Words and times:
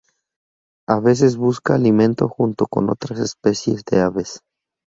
A 0.89 0.99
veces 0.99 1.37
busca 1.37 1.75
alimento 1.75 2.27
junto 2.27 2.65
con 2.65 2.89
otras 2.89 3.19
especies 3.19 3.83
de 3.85 4.01
aves. 4.01 4.41